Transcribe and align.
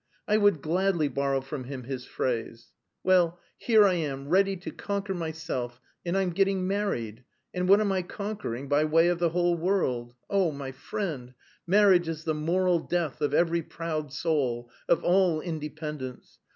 I 0.27 0.37
would 0.37 0.63
gladly 0.63 1.09
borrow 1.09 1.41
from 1.41 1.65
him 1.65 1.83
his 1.83 2.05
phrase. 2.05 2.71
Well, 3.03 3.39
here 3.55 3.85
I 3.85 3.93
am 3.93 4.29
ready 4.29 4.57
to 4.57 4.71
conquer 4.71 5.13
myself, 5.13 5.79
and 6.03 6.17
I'm 6.17 6.31
getting 6.31 6.65
married. 6.65 7.23
And 7.53 7.69
what 7.69 7.79
am 7.81 7.91
I 7.91 8.01
conquering 8.01 8.67
by 8.67 8.83
way 8.83 9.09
of 9.09 9.19
the 9.19 9.29
whole 9.29 9.55
world? 9.55 10.15
Oh, 10.27 10.51
my 10.51 10.71
friend, 10.71 11.35
marriage 11.67 12.07
is 12.09 12.23
the 12.23 12.33
moral 12.33 12.79
death 12.79 13.21
of 13.21 13.35
every 13.35 13.61
proud 13.61 14.11
soul, 14.11 14.71
of 14.89 15.03
all 15.03 15.39
independence. 15.39 16.39